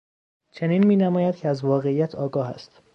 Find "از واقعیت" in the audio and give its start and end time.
1.47-2.15